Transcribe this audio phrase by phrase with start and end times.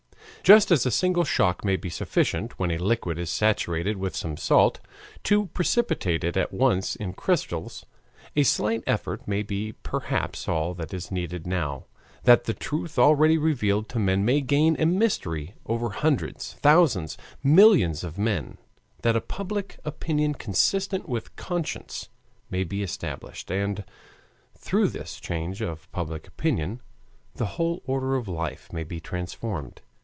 [0.43, 4.35] Just as a single shock may be sufficient, when a liquid is saturated with some
[4.37, 4.79] salt,
[5.23, 7.85] to precipitate it at once in crystals,
[8.35, 11.85] a slight effort may be perhaps all that is needed now
[12.23, 18.03] that the truth already revealed to men may gain a mastery over hundreds, thousands, millions
[18.03, 18.57] of men,
[19.03, 22.09] that a public opinion consistent with conscience
[22.49, 23.85] may be established, and
[24.57, 26.81] through this change of public opinion
[27.35, 29.83] the whole order of life may be transformed.